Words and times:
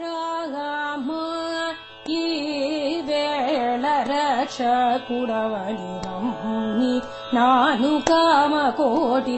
రామ 0.00 1.08
ఈ 2.12 2.20
వేళ 3.08 3.84
రక్ష 4.10 4.58
కుడవలిరమ్మి 5.06 6.92
నాను 7.34 7.92
కామ 8.08 8.54
కోటి 8.78 9.36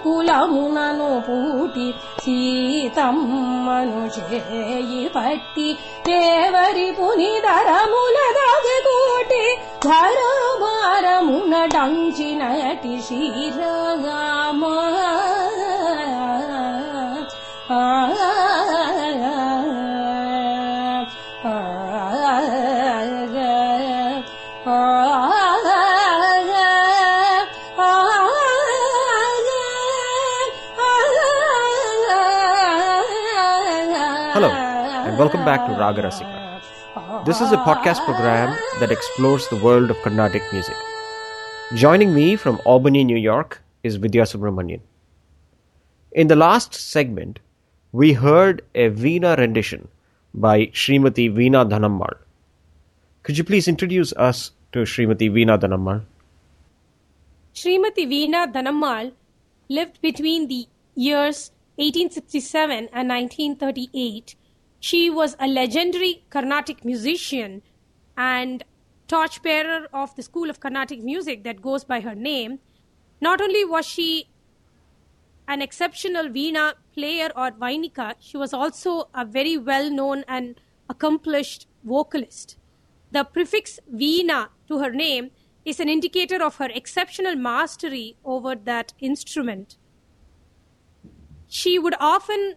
पुोटी 1.26 1.88
सीतानुजे 2.24 2.98
पट्टी 5.16 5.68
ते 6.06 6.18
वारी 6.50 6.88
पुरा 6.98 7.78
मुदा 7.92 8.26
दाग 8.38 8.66
డంచినటి 11.75 12.95
Srirama 13.07 14.63
Hello, 34.33 34.49
and 34.49 35.17
welcome 35.17 35.43
back 35.43 35.65
to 35.65 35.73
Raga 35.73 36.03
Rasika. 36.03 36.40
This 37.24 37.40
is 37.40 37.52
a 37.52 37.56
podcast 37.58 38.04
program 38.04 38.58
that 38.80 38.90
explores 38.90 39.46
the 39.46 39.54
world 39.62 39.92
of 39.92 40.02
Carnatic 40.02 40.42
music. 40.52 40.74
Joining 41.72 42.12
me 42.12 42.34
from 42.34 42.60
Albany, 42.64 43.04
New 43.04 43.16
York 43.16 43.62
is 43.84 43.94
Vidya 43.94 44.22
Subramanian. 44.22 44.80
In 46.10 46.26
the 46.26 46.34
last 46.34 46.74
segment, 46.74 47.38
we 47.92 48.12
heard 48.14 48.62
a 48.74 48.90
Veena 48.90 49.38
rendition 49.38 49.86
by 50.34 50.66
Srimati 50.74 51.32
Veena 51.32 51.62
Dhanammal. 51.70 52.16
Could 53.22 53.38
you 53.38 53.44
please 53.44 53.68
introduce 53.68 54.12
us 54.14 54.50
to 54.72 54.80
Srimati 54.80 55.30
Veena 55.30 55.56
Dhanammal? 55.60 56.02
Srimati 57.54 58.04
Veena 58.14 58.52
Dhanammal 58.52 59.12
lived 59.68 60.02
between 60.02 60.48
the 60.48 60.66
years 60.96 61.52
1867 61.76 62.88
and 62.92 63.08
1938. 63.08 64.34
She 64.82 65.10
was 65.10 65.36
a 65.38 65.46
legendary 65.46 66.24
Carnatic 66.28 66.84
musician 66.84 67.62
and 68.16 68.64
torchbearer 69.06 69.86
of 69.92 70.16
the 70.16 70.24
school 70.24 70.50
of 70.50 70.58
Carnatic 70.58 71.04
music 71.04 71.44
that 71.44 71.62
goes 71.62 71.84
by 71.84 72.00
her 72.00 72.16
name. 72.16 72.58
Not 73.20 73.40
only 73.40 73.64
was 73.64 73.86
she 73.86 74.28
an 75.46 75.62
exceptional 75.62 76.24
Veena 76.24 76.72
player 76.92 77.30
or 77.36 77.52
Vainika, 77.52 78.16
she 78.18 78.36
was 78.36 78.52
also 78.52 79.08
a 79.14 79.24
very 79.24 79.56
well 79.56 79.88
known 79.88 80.24
and 80.26 80.60
accomplished 80.90 81.68
vocalist. 81.84 82.56
The 83.12 83.22
prefix 83.22 83.78
Veena 83.88 84.48
to 84.66 84.80
her 84.80 84.90
name 84.90 85.30
is 85.64 85.78
an 85.78 85.88
indicator 85.88 86.42
of 86.42 86.56
her 86.56 86.70
exceptional 86.74 87.36
mastery 87.36 88.16
over 88.24 88.56
that 88.56 88.94
instrument. 88.98 89.76
She 91.46 91.78
would 91.78 91.94
often 92.00 92.56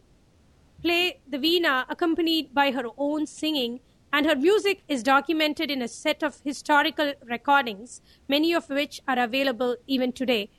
play 0.86 1.20
the 1.28 1.40
veena 1.40 1.84
accompanied 1.90 2.54
by 2.54 2.70
her 2.72 2.84
own 2.96 3.26
singing, 3.26 3.80
and 4.14 4.28
her 4.28 4.36
music 4.36 4.84
is 4.88 5.02
documented 5.02 5.72
in 5.72 5.82
a 5.82 5.88
set 5.88 6.22
of 6.22 6.42
historical 6.44 7.14
recordings, 7.26 8.02
many 8.30 8.54
of 8.54 8.70
which 8.70 9.02
are 9.08 9.18
available 9.18 9.76
even 9.88 10.12
today. 10.12 10.50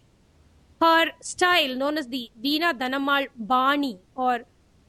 Her 0.82 1.12
style, 1.22 1.76
known 1.76 1.96
as 1.96 2.08
the 2.08 2.30
Veena 2.44 2.74
Dhanammal 2.80 3.28
Bani 3.36 3.98
or 4.16 4.40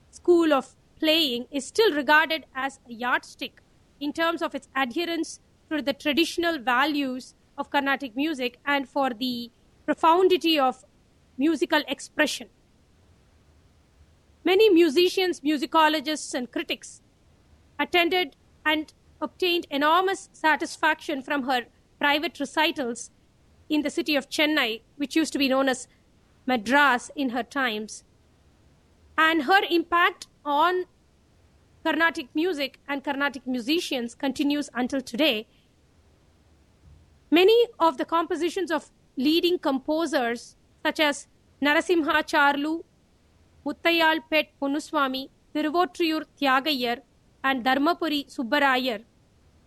school 0.09 0.51
of 0.51 0.75
playing, 0.99 1.45
is 1.51 1.67
still 1.67 1.93
regarded 1.93 2.45
as 2.55 2.79
a 2.89 2.93
yardstick 2.93 3.61
in 3.99 4.11
terms 4.13 4.41
of 4.41 4.55
its 4.55 4.67
adherence 4.75 5.39
to 5.69 5.81
the 5.81 5.93
traditional 5.93 6.57
values 6.57 7.35
of 7.57 7.69
Carnatic 7.69 8.15
music 8.15 8.59
and 8.65 8.89
for 8.89 9.11
the 9.11 9.51
profundity 9.85 10.59
of 10.59 10.83
musical 11.37 11.83
expression. 11.87 12.49
Many 14.47 14.69
musicians, 14.69 15.41
musicologists, 15.41 16.34
and 16.34 16.50
critics 16.50 17.02
attended 17.78 18.38
and 18.66 18.94
obtained 19.19 19.68
enormous 19.69 20.30
satisfaction 20.31 21.22
from 21.22 21.44
her 21.44 21.66
private 22.00 22.40
recitals 22.40 23.12
in 23.68 23.81
the 23.81 23.90
city 23.90 24.16
of 24.16 24.30
Chennai, 24.30 24.84
which 24.96 25.18
used 25.18 25.34
to 25.34 25.38
be 25.38 25.50
known 25.50 25.68
as 25.68 25.90
Madras 26.46 27.12
in 27.13 27.31
her 27.31 27.44
times. 27.44 28.06
And 29.18 29.44
her 29.44 29.63
impact 29.69 30.28
on 30.46 30.85
Carnatic 31.84 32.29
music 32.34 32.79
and 32.88 33.03
Carnatic 33.03 33.46
musicians 33.46 34.16
continues 34.16 34.69
until 34.74 35.02
today. 35.02 35.46
Many 37.29 37.68
of 37.81 37.97
the 37.97 38.06
compositions 38.06 38.72
of 38.72 38.91
leading 39.18 39.59
composers, 39.59 40.56
such 40.85 41.02
as 41.02 41.28
Narasimha 41.62 42.24
Charlu, 42.31 42.85
Pet 44.29 44.47
Punuswami, 44.61 45.29
Tiruvotriyur 45.53 46.25
Tyagayar, 46.39 47.01
and 47.44 47.63
Dharmapuri 47.63 48.25
Subbarayar, 48.33 49.03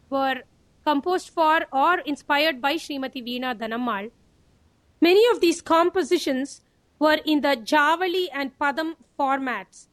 were 0.08 0.42
composed 0.84 1.30
for 1.30 1.66
or 1.72 1.98
inspired 2.00 2.60
by 2.60 2.74
Srimati 2.74 3.22
Veena 3.26 3.54
Dhanammal. 3.54 4.10
Many 5.00 5.24
of 5.32 5.40
these 5.40 5.62
compositions 5.62 6.62
were 6.98 7.18
in 7.24 7.40
the 7.40 7.56
Javali 7.56 8.28
and 8.32 8.58
Padam 8.58 8.94
formats. 9.18 9.86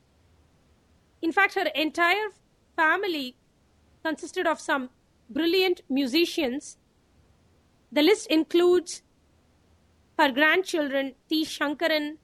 In 1.21 1.31
fact, 1.31 1.55
her 1.55 1.67
entire 1.75 2.29
family 2.75 3.35
consisted 4.03 4.45
of 4.45 4.59
some 4.59 4.89
brilliant 5.29 5.81
musicians. 5.89 6.77
The 7.91 8.01
list 8.01 8.27
includes 8.27 9.01
her 10.19 10.31
grandchildren 10.31 11.15
T. 11.29 11.45
Shankaran, 11.45 12.17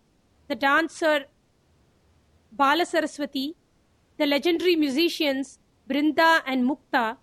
the 0.48 0.56
dancer 0.56 1.26
Bala 2.56 2.86
Saraswati, 2.86 3.56
the 4.18 4.28
legendary 4.28 4.76
musicians 4.76 5.58
Brinda 5.90 6.42
and 6.46 6.70
Mukta, 6.70 7.18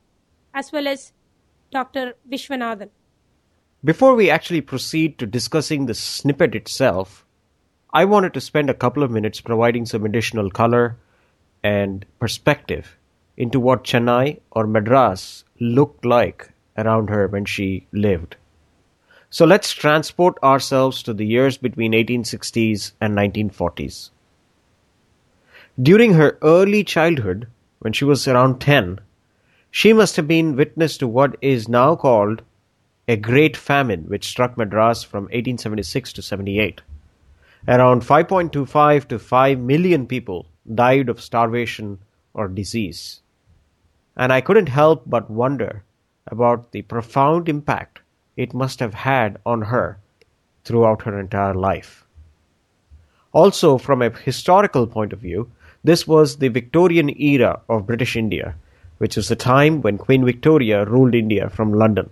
as 0.53 0.73
well 0.73 0.89
as 0.89 1.13
Dr. 1.71 2.15
Vishwanathan. 2.29 2.91
Before 3.85 4.17
we 4.17 4.29
actually 4.29 4.61
proceed 4.61 5.19
to 5.19 5.27
discussing 5.27 5.87
the 5.87 5.95
snippet 5.95 6.57
itself, 6.57 7.25
I 7.93 8.05
wanted 8.07 8.35
to 8.35 8.41
spend 8.41 8.71
a 8.71 8.75
couple 8.75 9.05
of 9.05 9.13
minutes 9.13 9.41
providing 9.41 9.87
some 9.87 10.05
additional 10.05 10.51
color 10.51 10.97
and 11.63 12.05
perspective 12.19 12.97
into 13.37 13.61
what 13.61 13.85
Chennai 13.85 14.41
or 14.51 14.67
Madras 14.67 15.45
looked 15.61 16.05
like 16.05 16.51
around 16.77 17.09
her 17.09 17.29
when 17.29 17.45
she 17.45 17.87
lived. 17.93 18.35
So 19.31 19.47
let's 19.47 19.73
transport 19.73 20.43
ourselves 20.43 21.05
to 21.05 21.15
the 21.15 21.25
years 21.25 21.57
between 21.57 21.93
1860s 21.93 22.93
and 23.01 23.17
1940s. 23.17 24.11
During 25.81 26.15
her 26.15 26.37
early 26.43 26.85
childhood, 26.85 27.47
when 27.79 27.93
she 27.93 28.05
was 28.05 28.27
around 28.27 28.61
10, 28.61 29.01
she 29.71 29.93
must 29.93 30.17
have 30.17 30.27
been 30.27 30.57
witness 30.57 30.99
to 30.99 31.07
what 31.07 31.37
is 31.41 31.69
now 31.69 31.95
called 31.95 32.43
a 33.07 33.17
great 33.17 33.57
famine 33.57 34.05
which 34.09 34.27
struck 34.27 34.59
Madras 34.59 35.03
from 35.03 35.25
1876 35.25 36.13
to 36.15 36.23
78. 36.23 36.81
Around 37.69 38.03
5.25 38.03 39.09
to 39.09 39.19
5 39.19 39.59
million 39.59 40.07
people 40.07 40.47
died 40.75 41.09
of 41.09 41.21
starvation 41.21 41.99
or 42.35 42.49
disease. 42.49 43.21
And 44.17 44.33
I 44.33 44.41
couldn't 44.41 44.69
help 44.69 45.05
but 45.07 45.31
wonder 45.31 45.85
about 46.27 46.73
the 46.73 46.83
profound 46.83 47.49
impact 47.49 48.01
it 48.37 48.55
must 48.55 48.81
have 48.81 48.95
had 48.95 49.39
on 49.47 49.63
her 49.63 49.99
throughout 50.65 51.03
her 51.03 51.19
entire 51.19 51.55
life. 51.55 52.05
Also, 53.33 53.79
from 53.79 54.03
a 54.03 54.11
historical 54.11 54.87
point 54.87 55.13
of 55.13 55.21
view, 55.21 55.51
this 55.83 56.07
was 56.07 56.37
the 56.37 56.49
Victorian 56.49 57.11
era 57.21 57.61
of 57.69 57.87
British 57.87 58.17
India, 58.17 58.55
which 58.99 59.17
was 59.17 59.29
the 59.29 59.37
time 59.37 59.81
when 59.83 59.99
Queen 59.99 60.25
Victoria 60.25 60.85
ruled 60.85 61.15
India 61.15 61.49
from 61.49 61.73
London. 61.73 62.11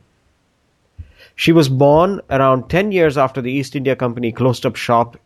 She 1.35 1.53
was 1.53 1.69
born 1.69 2.21
around 2.31 2.69
10 2.69 2.93
years 2.93 3.17
after 3.17 3.41
the 3.41 3.53
East 3.53 3.77
India 3.77 3.95
Company 3.95 4.33
closed 4.33 4.67
up 4.67 4.77
shop, 4.77 5.17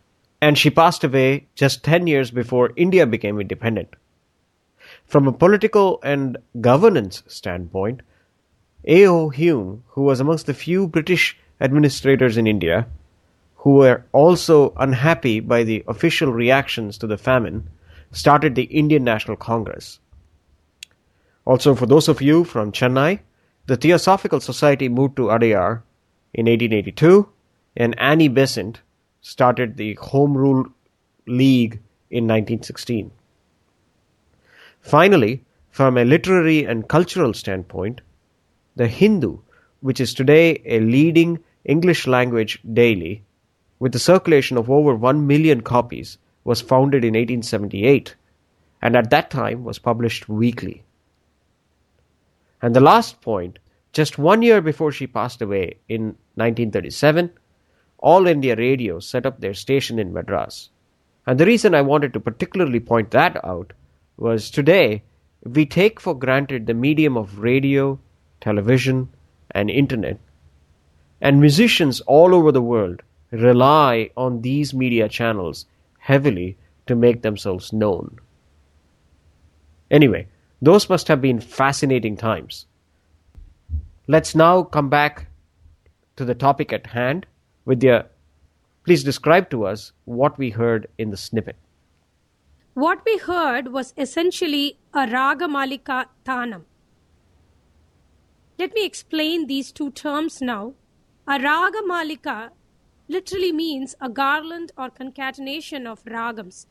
and 0.41 0.57
she 0.57 0.69
passed 0.69 1.03
away 1.03 1.47
just 1.55 1.83
10 1.83 2.07
years 2.07 2.31
before 2.31 2.71
India 2.75 3.07
became 3.07 3.39
independent. 3.39 3.95
From 5.05 5.27
a 5.27 5.33
political 5.33 5.99
and 6.03 6.37
governance 6.59 7.23
standpoint, 7.27 8.01
A.O. 8.85 9.29
Hume, 9.29 9.83
who 9.89 10.01
was 10.01 10.19
amongst 10.19 10.45
the 10.45 10.53
few 10.53 10.87
British 10.87 11.37
administrators 11.59 12.37
in 12.37 12.45
India 12.45 12.87
who 13.63 13.75
were 13.75 14.03
also 14.11 14.73
unhappy 14.75 15.39
by 15.39 15.63
the 15.63 15.85
official 15.87 16.33
reactions 16.33 16.97
to 16.97 17.07
the 17.07 17.17
famine, 17.17 17.69
started 18.13 18.55
the 18.55 18.63
Indian 18.63 19.03
National 19.03 19.35
Congress. 19.35 19.99
Also, 21.45 21.75
for 21.75 21.85
those 21.85 22.07
of 22.07 22.21
you 22.21 22.45
from 22.45 22.71
Chennai, 22.71 23.19
the 23.65 23.75
Theosophical 23.75 24.39
Society 24.39 24.87
moved 24.87 25.17
to 25.17 25.23
Adyar 25.23 25.81
in 26.33 26.45
1882, 26.45 27.27
and 27.75 27.99
Annie 27.99 28.29
Besant 28.29 28.81
started 29.21 29.75
the 29.75 29.95
Home 29.95 30.37
Rule 30.37 30.65
League 31.27 31.81
in 32.09 32.25
1916. 32.25 33.11
Finally, 34.79 35.43
from 35.69 35.97
a 35.97 36.05
literary 36.05 36.65
and 36.65 36.87
cultural 36.87 37.33
standpoint, 37.33 38.01
the 38.75 38.87
Hindu, 38.87 39.39
which 39.81 39.99
is 39.99 40.13
today 40.13 40.61
a 40.65 40.79
leading 40.79 41.39
English 41.65 42.05
language 42.05 42.59
daily, 42.73 43.23
with 43.79 43.95
a 43.95 43.99
circulation 43.99 44.57
of 44.57 44.69
over 44.69 44.95
1 44.95 45.25
million 45.25 45.61
copies, 45.61 46.17
was 46.43 46.61
founded 46.61 47.03
in 47.03 47.13
1878 47.13 48.15
and 48.81 48.95
at 48.95 49.09
that 49.09 49.29
time 49.29 49.63
was 49.63 49.79
published 49.79 50.27
weekly. 50.27 50.83
And 52.61 52.75
the 52.75 52.81
last 52.81 53.21
point, 53.21 53.59
just 53.93 54.17
one 54.17 54.41
year 54.41 54.61
before 54.61 54.91
she 54.91 55.07
passed 55.07 55.41
away 55.41 55.77
in 55.87 56.15
1937, 56.35 57.31
All 57.99 58.27
India 58.27 58.55
Radio 58.55 58.99
set 58.99 59.25
up 59.25 59.39
their 59.39 59.53
station 59.53 59.99
in 59.99 60.11
Madras. 60.11 60.69
And 61.25 61.39
the 61.39 61.45
reason 61.45 61.73
I 61.73 61.81
wanted 61.81 62.11
to 62.13 62.19
particularly 62.19 62.81
point 62.81 63.11
that 63.11 63.43
out 63.45 63.71
was 64.17 64.51
today 64.51 65.03
we 65.45 65.65
take 65.65 65.99
for 65.99 66.13
granted 66.13 66.65
the 66.65 66.73
medium 66.73 67.17
of 67.17 67.39
radio, 67.39 67.99
television, 68.41 69.09
and 69.51 69.69
internet. 69.69 70.19
And 71.21 71.39
musicians 71.39 72.01
all 72.01 72.35
over 72.35 72.51
the 72.51 72.61
world 72.61 73.01
rely 73.31 74.09
on 74.17 74.41
these 74.41 74.73
media 74.73 75.07
channels 75.07 75.65
heavily 76.03 76.57
to 76.85 76.95
make 76.95 77.21
themselves 77.21 77.71
known. 77.71 78.19
Anyway, 79.89 80.27
those 80.61 80.89
must 80.89 81.07
have 81.07 81.21
been 81.21 81.39
fascinating 81.39 82.17
times. 82.17 82.65
Let's 84.07 84.35
now 84.35 84.63
come 84.63 84.89
back 84.89 85.27
to 86.17 86.25
the 86.25 86.35
topic 86.35 86.73
at 86.73 86.87
hand. 86.87 87.25
Vidya, 87.65 88.07
please 88.83 89.03
describe 89.03 89.49
to 89.51 89.65
us 89.65 89.93
what 90.03 90.37
we 90.37 90.49
heard 90.49 90.87
in 90.97 91.09
the 91.09 91.17
snippet. 91.17 91.55
What 92.73 92.99
we 93.05 93.17
heard 93.17 93.71
was 93.71 93.93
essentially 93.97 94.79
a 94.93 95.05
Ragamalika 95.05 96.07
Tanam. 96.25 96.63
Let 98.59 98.73
me 98.73 98.85
explain 98.85 99.47
these 99.47 99.71
two 99.71 99.91
terms 99.91 100.41
now. 100.41 100.73
A 101.27 101.39
Ragamalika 101.39 102.49
literally 103.13 103.51
means 103.51 103.95
a 104.01 104.09
garland 104.09 104.71
or 104.77 104.89
concatenation 104.89 105.87
of 105.87 106.03
ragams. 106.05 106.67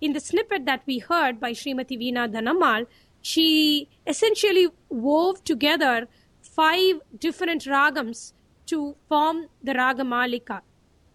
In 0.00 0.12
the 0.12 0.20
snippet 0.20 0.66
that 0.66 0.82
we 0.86 0.98
heard 0.98 1.40
by 1.40 1.52
Srimati 1.52 1.96
Veena 2.02 2.28
Dhanammal, 2.34 2.86
she 3.22 3.88
essentially 4.06 4.68
wove 4.90 5.42
together 5.44 6.08
five 6.42 7.00
different 7.18 7.66
ragams 7.66 8.34
to 8.66 8.96
form 9.08 9.46
the 9.62 9.72
Ragamalika. 9.72 10.60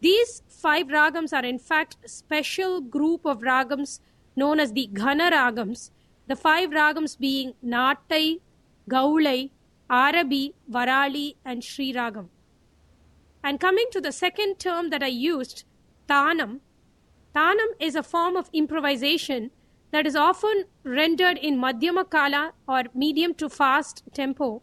These 0.01 0.41
five 0.47 0.87
ragams 0.89 1.33
are 1.33 1.45
in 1.45 1.59
fact 1.59 1.97
a 2.03 2.09
special 2.09 2.81
group 2.81 3.25
of 3.25 3.41
ragams 3.41 3.99
known 4.35 4.59
as 4.59 4.73
the 4.73 4.87
Ghana 4.93 5.29
ragams, 5.31 5.91
the 6.27 6.35
five 6.35 6.71
ragams 6.71 7.15
being 7.15 7.53
Nattai, 7.63 8.39
Gaulai, 8.89 9.51
Arabi, 9.89 10.53
Varali, 10.71 11.35
and 11.43 11.63
Sri 11.63 11.93
Ragam. 11.93 12.27
And 13.43 13.59
coming 13.59 13.85
to 13.91 14.01
the 14.01 14.11
second 14.11 14.59
term 14.59 14.89
that 14.89 15.03
I 15.03 15.07
used, 15.07 15.63
Tanam, 16.07 16.59
Tanam 17.35 17.67
is 17.79 17.95
a 17.95 18.03
form 18.03 18.35
of 18.35 18.49
improvisation 18.53 19.51
that 19.91 20.05
is 20.05 20.15
often 20.15 20.65
rendered 20.83 21.37
in 21.37 21.57
Madhyama 21.57 22.09
Kala 22.09 22.53
or 22.67 22.83
medium 22.93 23.33
to 23.35 23.49
fast 23.49 24.03
tempo 24.13 24.61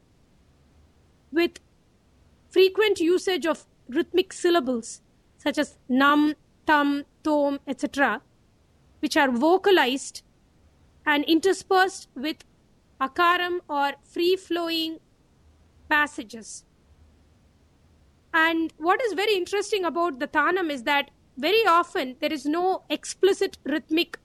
with 1.32 1.58
frequent 2.48 3.00
usage 3.00 3.46
of 3.46 3.66
rhythmic 3.88 4.32
syllables 4.32 5.00
such 5.38 5.58
as 5.58 5.78
nam, 5.88 6.34
tam, 6.66 7.04
tom, 7.22 7.60
etc., 7.66 8.20
which 9.00 9.16
are 9.16 9.30
vocalized 9.30 10.22
and 11.04 11.24
interspersed 11.24 12.08
with 12.14 12.38
akaram 13.00 13.60
or 13.68 13.92
free 14.02 14.36
flowing 14.36 14.98
passages. 15.88 16.64
And 18.38 18.72
what 18.76 19.00
is 19.02 19.14
very 19.14 19.34
interesting 19.34 19.86
about 19.86 20.18
the 20.20 20.26
Tanam 20.28 20.70
is 20.70 20.82
that 20.82 21.10
very 21.38 21.66
often 21.66 22.16
there 22.20 22.32
is 22.32 22.44
no 22.44 22.82
explicit 22.90 23.56
rhythmic 23.64 24.18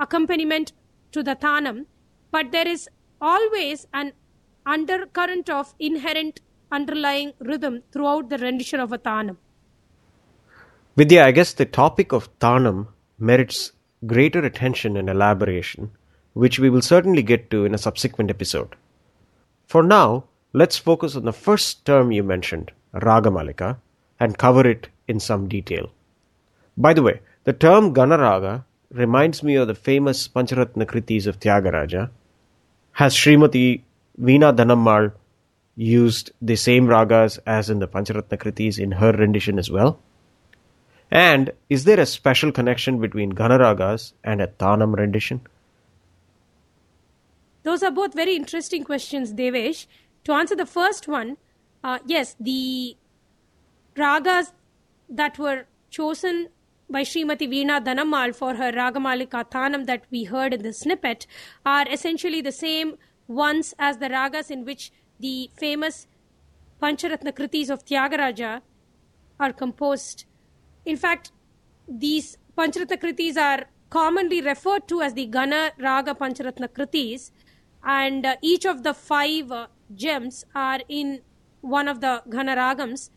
accompaniment 0.00 0.72
to 1.12 1.22
the 1.22 1.36
Tanam, 1.36 1.86
but 2.32 2.50
there 2.50 2.66
is 2.66 2.88
always 3.20 3.86
an 3.94 4.12
undercurrent 4.66 5.48
of 5.48 5.74
inherent 5.78 6.40
underlying 6.72 7.34
rhythm 7.38 7.82
throughout 7.92 8.30
the 8.30 8.38
rendition 8.38 8.80
of 8.80 8.92
a 8.92 8.98
Tanam. 8.98 9.36
Vidya, 10.96 11.24
I 11.24 11.30
guess 11.30 11.52
the 11.52 11.66
topic 11.66 12.10
of 12.12 12.28
Tanam 12.40 12.88
merits 13.20 13.70
greater 14.06 14.40
attention 14.40 14.96
and 14.96 15.08
elaboration, 15.08 15.92
which 16.32 16.58
we 16.58 16.68
will 16.68 16.82
certainly 16.82 17.22
get 17.22 17.48
to 17.52 17.64
in 17.64 17.74
a 17.74 17.78
subsequent 17.78 18.28
episode. 18.28 18.74
For 19.66 19.84
now, 19.84 20.24
let's 20.52 20.76
focus 20.76 21.14
on 21.14 21.24
the 21.24 21.32
first 21.32 21.84
term 21.84 22.10
you 22.10 22.24
mentioned, 22.24 22.72
Ragamalika, 22.94 23.78
and 24.20 24.38
cover 24.38 24.66
it 24.66 24.88
in 25.06 25.20
some 25.20 25.48
detail. 25.48 25.90
By 26.76 26.94
the 26.94 27.02
way, 27.02 27.20
the 27.44 27.52
term 27.52 27.94
Ghanaraga 27.94 28.64
reminds 28.90 29.42
me 29.42 29.56
of 29.56 29.68
the 29.68 29.74
famous 29.74 30.28
Pancharatna 30.28 30.86
Kritis 30.86 31.26
of 31.26 31.40
Tyagaraja. 31.40 32.10
Has 32.92 33.14
Srimati 33.14 33.82
Veena 34.20 34.54
Dhanammal 34.56 35.12
used 35.76 36.32
the 36.42 36.56
same 36.56 36.86
ragas 36.86 37.38
as 37.46 37.70
in 37.70 37.78
the 37.78 37.88
Pancharatna 37.88 38.38
Kritis 38.38 38.78
in 38.78 38.92
her 38.92 39.12
rendition 39.12 39.58
as 39.58 39.70
well? 39.70 40.00
And 41.10 41.52
is 41.70 41.84
there 41.84 42.00
a 42.00 42.06
special 42.06 42.52
connection 42.52 43.00
between 43.00 43.32
Ghanaragas 43.32 44.12
and 44.24 44.42
a 44.42 44.46
Tanam 44.46 44.94
rendition? 44.96 45.40
Those 47.62 47.82
are 47.82 47.90
both 47.90 48.14
very 48.14 48.34
interesting 48.36 48.84
questions, 48.84 49.32
Devesh. 49.32 49.86
To 50.24 50.32
answer 50.32 50.56
the 50.56 50.66
first 50.66 51.08
one, 51.08 51.36
uh, 51.84 51.98
yes, 52.06 52.36
the 52.40 52.96
ragas 53.96 54.52
that 55.08 55.38
were 55.38 55.66
chosen 55.90 56.48
by 56.90 57.02
Srimati 57.02 57.48
Veena 57.48 57.84
Dhanammal 57.84 58.34
for 58.34 58.54
her 58.54 58.72
Ragamalika 58.72 59.50
Tanam 59.50 59.86
that 59.86 60.04
we 60.10 60.24
heard 60.24 60.54
in 60.54 60.62
the 60.62 60.72
snippet 60.72 61.26
are 61.64 61.86
essentially 61.88 62.40
the 62.40 62.52
same 62.52 62.96
ones 63.26 63.74
as 63.78 63.98
the 63.98 64.08
ragas 64.08 64.50
in 64.50 64.64
which 64.64 64.90
the 65.20 65.50
famous 65.54 66.06
Pancharatna 66.80 67.32
Kritis 67.32 67.70
of 67.70 67.84
Tyagaraja 67.84 68.62
are 69.38 69.52
composed. 69.52 70.24
In 70.84 70.96
fact, 70.96 71.32
these 71.88 72.38
Pancharatna 72.56 72.96
Kritis 72.96 73.36
are 73.36 73.66
commonly 73.90 74.40
referred 74.40 74.86
to 74.88 75.02
as 75.02 75.14
the 75.14 75.26
Ghana 75.26 75.72
Raga 75.78 76.14
Pancharatna 76.14 76.68
Kritis, 76.68 77.30
and 77.84 78.24
uh, 78.24 78.36
each 78.42 78.64
of 78.64 78.82
the 78.82 78.94
five 78.94 79.50
uh, 79.50 79.66
gems 79.94 80.44
are 80.54 80.80
in 80.88 81.20
one 81.60 81.88
of 81.88 82.00
the 82.00 82.22
Ghana 82.30 82.56
Ragams. 82.56 83.10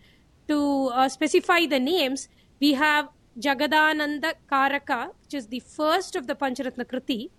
To 0.48 0.88
uh, 0.88 1.08
specify 1.08 1.66
the 1.66 1.80
names, 1.80 2.28
we 2.60 2.74
have 2.74 3.10
Jagadananda 3.40 4.34
Karaka, 4.52 5.12
which 5.22 5.34
is 5.34 5.48
the 5.48 5.62
first 5.62 6.16
of 6.16 6.28
the 6.28 6.36
Pancharatna 6.36 6.86
Kriti, 6.86 7.30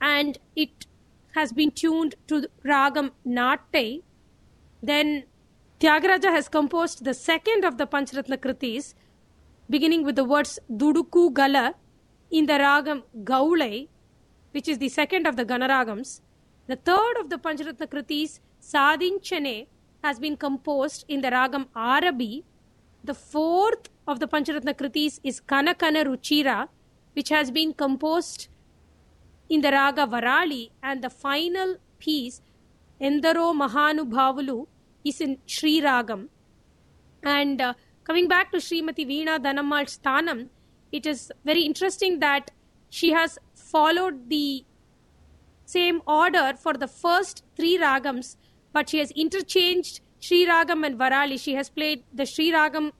and 0.00 0.38
it 0.54 0.86
has 1.34 1.52
been 1.52 1.70
tuned 1.70 2.14
to 2.28 2.46
Ragam 2.64 3.10
Nattai. 3.26 4.02
Then 4.82 5.24
Tyagaraja 5.80 6.30
has 6.30 6.48
composed 6.48 7.04
the 7.04 7.14
second 7.14 7.64
of 7.64 7.78
the 7.78 7.86
Pancharatna 7.86 8.36
Kritis, 8.38 8.94
beginning 9.70 10.04
with 10.04 10.16
the 10.16 10.24
words 10.24 10.58
Duduku 10.70 11.32
Gala 11.32 11.74
in 12.30 12.46
the 12.46 12.54
Ragam 12.54 13.02
Gaulai, 13.24 13.88
which 14.52 14.68
is 14.68 14.78
the 14.78 14.88
second 14.88 15.26
of 15.26 15.36
the 15.36 15.44
Ghanaragams. 15.44 16.20
The 16.66 16.76
third 16.76 17.16
of 17.20 17.30
the 17.30 17.38
Pancharatna 17.38 17.86
Kritis, 17.86 18.40
Sadinchane, 18.60 19.66
has 20.02 20.18
been 20.18 20.36
composed 20.36 21.04
in 21.08 21.20
the 21.20 21.30
Ragam 21.30 21.66
Arabi. 21.74 22.44
The 23.04 23.14
fourth 23.14 23.88
of 24.06 24.20
the 24.20 24.28
Pancharatna 24.28 24.74
Kritis 24.74 25.20
is 25.22 25.40
Kanakana 25.40 26.04
Ruchira, 26.04 26.68
which 27.14 27.28
has 27.30 27.50
been 27.50 27.72
composed 27.74 28.48
in 29.48 29.60
the 29.60 29.70
Raga 29.70 30.06
Varali. 30.06 30.70
And 30.82 31.02
the 31.02 31.10
final 31.10 31.76
piece, 31.98 32.40
Endaro 33.00 33.52
Mahanubhavalu, 33.54 34.66
is 35.04 35.20
in 35.20 35.38
Sri 35.46 35.80
Ragam, 35.80 36.28
And 37.22 37.60
uh, 37.60 37.74
coming 38.04 38.28
back 38.28 38.52
to 38.52 38.58
Srimati 38.58 39.06
Veena 39.06 39.38
Dhanammal's 39.38 39.98
Thanam, 39.98 40.48
it 40.92 41.06
is 41.06 41.32
very 41.44 41.62
interesting 41.62 42.20
that 42.20 42.50
she 42.90 43.12
has 43.12 43.38
followed 43.54 44.28
the 44.30 44.64
same 45.64 46.00
order 46.06 46.54
for 46.56 46.72
the 46.72 46.88
first 46.88 47.44
three 47.56 47.76
ragams, 47.78 48.36
but 48.72 48.88
she 48.90 48.98
has 48.98 49.10
interchanged 49.12 50.00
Sri 50.20 50.46
Ragam 50.46 50.84
and 50.84 50.98
Varali. 50.98 51.40
She 51.40 51.54
has 51.54 51.68
played 51.70 52.04
the 52.12 52.26
Sri 52.26 52.52
Ragam 52.52 52.92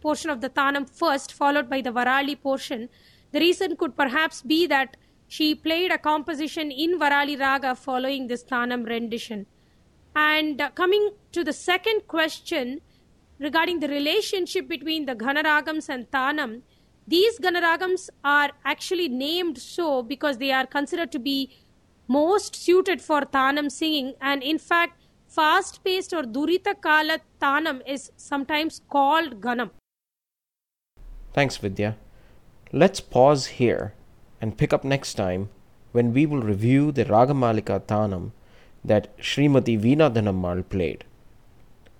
portion 0.00 0.30
of 0.30 0.40
the 0.40 0.50
Tanam 0.50 0.88
first, 0.88 1.32
followed 1.32 1.68
by 1.68 1.80
the 1.80 1.90
Varali 1.90 2.40
portion. 2.40 2.88
The 3.32 3.40
reason 3.40 3.76
could 3.76 3.96
perhaps 3.96 4.42
be 4.42 4.66
that 4.66 4.96
she 5.26 5.54
played 5.54 5.90
a 5.90 5.98
composition 5.98 6.70
in 6.70 6.98
Varali 6.98 7.38
Raga 7.38 7.74
following 7.74 8.28
this 8.28 8.44
Tanam 8.44 8.86
rendition. 8.86 9.46
And 10.14 10.60
uh, 10.60 10.70
coming 10.70 11.10
to 11.32 11.42
the 11.42 11.52
second 11.52 12.06
question 12.06 12.80
regarding 13.38 13.80
the 13.80 13.88
relationship 13.88 14.68
between 14.68 15.06
the 15.06 15.16
Ghanaragams 15.16 15.88
and 15.88 16.08
Tanam, 16.10 16.62
these 17.06 17.38
Ghanaragams 17.38 18.08
are 18.22 18.50
actually 18.64 19.08
named 19.08 19.58
so 19.58 20.02
because 20.02 20.38
they 20.38 20.52
are 20.52 20.66
considered 20.66 21.10
to 21.12 21.18
be 21.18 21.50
most 22.06 22.56
suited 22.56 23.00
for 23.00 23.22
Tanam 23.22 23.70
singing, 23.70 24.14
and 24.20 24.42
in 24.42 24.58
fact, 24.58 25.00
fast 25.26 25.82
paced 25.84 26.12
or 26.12 26.22
Durita 26.22 26.74
Kala 26.80 27.20
Tanam 27.40 27.80
is 27.86 28.12
sometimes 28.16 28.80
called 28.88 29.40
Ganam. 29.40 29.70
Thanks, 31.32 31.56
Vidya. 31.56 31.96
Let's 32.72 33.00
pause 33.00 33.46
here 33.46 33.94
and 34.40 34.58
pick 34.58 34.72
up 34.72 34.84
next 34.84 35.14
time 35.14 35.48
when 35.92 36.12
we 36.12 36.26
will 36.26 36.42
review 36.42 36.92
the 36.92 37.04
Ragamalika 37.04 37.80
Tanam 37.80 38.32
that 38.84 39.16
Srimati 39.18 39.80
Veena 39.80 40.12
Dhanammal 40.12 40.68
played. 40.68 41.04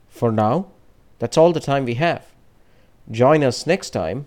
For 0.09 0.31
now, 0.31 0.67
that's 1.19 1.39
all 1.39 1.53
the 1.53 1.61
time 1.61 1.85
we 1.85 1.95
have. 1.95 2.27
Join 3.11 3.43
us 3.43 3.67
next 3.67 3.91
time 3.91 4.27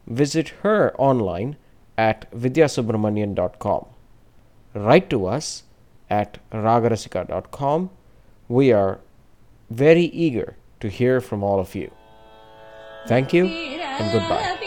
visit 0.06 0.50
her 0.62 0.94
online 0.96 1.56
at 1.98 2.30
vidyasubramanian.com. 2.30 3.86
Write 4.75 5.10
to 5.10 5.26
us 5.26 5.64
at 6.08 6.38
ragarasika.com. 6.52 7.90
We 8.46 8.70
are 8.70 9.00
very 9.70 10.04
eager 10.04 10.56
to 10.78 10.88
hear 10.88 11.20
from 11.20 11.42
all 11.42 11.58
of 11.58 11.75
you. 11.75 11.90
Thank 13.08 13.32
you 13.32 13.46
and 13.46 14.12
goodbye. 14.12 14.66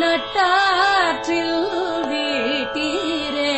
நட்டாற்றில் 0.00 1.68
வீட்டீரே 2.08 3.54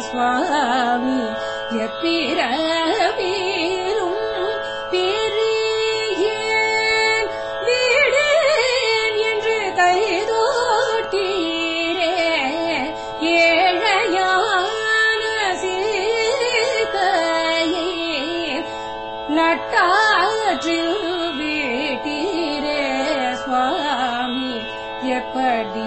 சுவாமி. 0.00 1.22
எப்பிரவி 1.70 3.48
நட்டாற்றில் 19.36 20.96
வீட்டீரே 21.38 22.82
சுவாமி. 23.34 24.52
எப்படி 25.02 25.79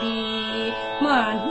D 0.00 0.72
मान 1.02 1.45